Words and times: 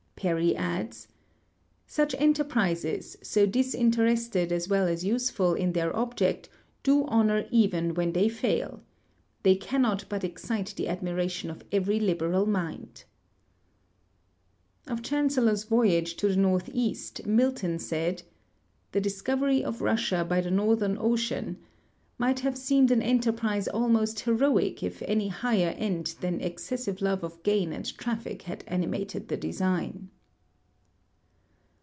Parry 0.21 0.55
adds:" 0.55 1.07
Such 1.87 2.13
enterprises, 2.13 3.17
so 3.23 3.47
disinterested 3.47 4.51
as 4.51 4.69
well 4.69 4.87
as 4.87 5.03
useful 5.03 5.55
in 5.55 5.71
their 5.73 5.95
object, 5.95 6.47
do 6.83 7.05
honor 7.05 7.47
even 7.49 7.95
when 7.95 8.13
they 8.13 8.29
fail. 8.29 8.83
They 9.41 9.55
cannot 9.55 10.05
but 10.09 10.23
excite 10.23 10.75
the 10.77 10.89
admiration 10.89 11.49
of 11.49 11.63
every 11.71 11.99
liberal 11.99 12.45
mind." 12.45 13.03
Of 14.85 15.01
Chancellor's 15.01 15.63
voyage 15.63 16.17
to 16.17 16.27
the 16.27 16.35
northeast 16.37 17.25
Milton 17.25 17.79
said:" 17.79 18.21
The 18.91 19.01
discovery 19.01 19.63
of 19.63 19.81
Russia 19.81 20.23
by 20.23 20.39
the 20.41 20.51
northern 20.51 20.99
ocean... 20.99 21.57
might 22.17 22.41
have 22.41 22.55
seemed 22.55 22.91
an 22.91 23.01
enterprise 23.01 23.67
almost 23.69 24.19
heroic 24.19 24.83
if 24.83 25.01
any 25.07 25.29
higher 25.29 25.69
end 25.79 26.13
than 26.21 26.37
exces 26.39 26.81
sive 26.81 27.01
love 27.01 27.23
of 27.23 27.41
gain 27.41 27.73
and 27.73 27.97
traffic 27.97 28.43
had 28.43 28.63
animated 28.67 29.27
the 29.27 29.37
design." 29.37 30.07